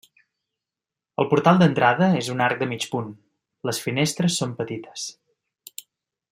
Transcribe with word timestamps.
El 1.23 1.27
portal 1.33 1.59
d'entrada 1.59 2.07
és 2.23 2.31
un 2.37 2.41
arc 2.47 2.63
de 2.63 2.69
mig 2.73 2.89
punt, 2.95 3.13
les 3.71 3.85
finestres 3.87 4.41
són 4.43 4.59
petites. 4.63 5.07